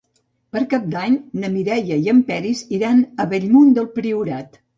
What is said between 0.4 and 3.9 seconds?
Per Cap d'Any na Mireia i en Peris iran a Bellmunt del